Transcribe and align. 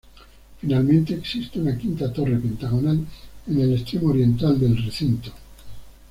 Finalmente, 0.59 1.13
existe 1.13 1.59
una 1.59 1.77
quinta 1.77 2.11
torre, 2.11 2.35
pentagonal, 2.39 3.05
en 3.45 3.59
el 3.61 3.73
extremo 3.75 4.09
oriental 4.09 4.59
del 4.59 4.83
recinto. 4.83 5.31